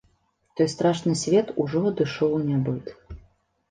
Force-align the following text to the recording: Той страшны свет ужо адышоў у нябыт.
Той 0.55 0.67
страшны 0.75 1.13
свет 1.25 1.53
ужо 1.67 1.85
адышоў 1.93 2.29
у 2.43 2.45
нябыт. 2.51 2.85